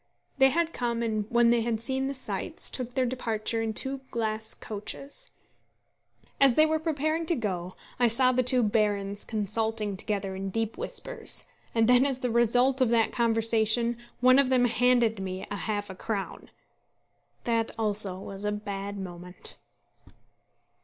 They 0.39 0.49
had 0.49 0.73
come 0.73 1.03
and, 1.03 1.29
when 1.29 1.51
they 1.51 1.61
had 1.61 1.79
seen 1.79 2.07
the 2.07 2.15
sights, 2.15 2.71
took 2.71 2.95
their 2.95 3.05
departure 3.05 3.61
in 3.61 3.71
two 3.71 3.99
glass 4.09 4.55
coaches. 4.55 5.29
As 6.39 6.55
they 6.55 6.65
were 6.65 6.79
preparing 6.79 7.27
to 7.27 7.35
go, 7.35 7.75
I 7.99 8.07
saw 8.07 8.31
the 8.31 8.41
two 8.41 8.63
barons 8.63 9.23
consulting 9.23 9.95
together 9.95 10.35
in 10.35 10.49
deep 10.49 10.75
whispers, 10.75 11.45
and 11.75 11.87
then 11.87 12.03
as 12.07 12.17
the 12.17 12.31
result 12.31 12.81
of 12.81 12.89
that 12.89 13.13
conversation 13.13 13.95
one 14.21 14.39
of 14.39 14.49
them 14.49 14.65
handed 14.65 15.21
me 15.21 15.45
half 15.51 15.87
a 15.91 15.95
crown! 15.95 16.49
That 17.43 17.69
also 17.77 18.17
was 18.17 18.43
a 18.43 18.51
bad 18.51 18.97
moment. 18.97 19.57